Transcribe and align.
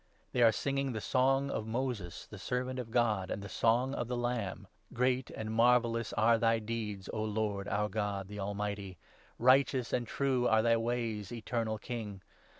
They 0.31 0.41
are 0.41 0.51
singing 0.51 0.93
the 0.93 0.99
song 0.99 1.51
of 1.51 1.67
Moses, 1.67 2.25
the 2.25 2.39
3 2.39 2.39
Servant 2.43 2.79
of 2.79 2.89
God, 2.89 3.29
and 3.29 3.43
the 3.43 3.47
song 3.47 3.93
of 3.93 4.07
the 4.07 4.17
Lamb 4.17 4.65
—'Great 4.95 5.29
and 5.29 5.53
marvellous 5.53 6.11
are 6.13 6.39
thy 6.39 6.57
deeds, 6.57 7.07
O 7.13 7.21
Lord, 7.23 7.67
our 7.67 7.87
God, 7.87 8.27
the 8.27 8.39
Almighty. 8.39 8.97
Righteous 9.37 9.93
and 9.93 10.07
true 10.07 10.47
are 10.47 10.63
thy 10.63 10.77
ways, 10.77 11.31
Eternal 11.31 11.77
King. 11.77 12.21